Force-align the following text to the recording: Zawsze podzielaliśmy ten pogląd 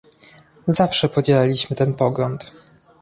Zawsze 0.67 1.09
podzielaliśmy 1.09 1.75
ten 1.75 1.93
pogląd 1.93 2.53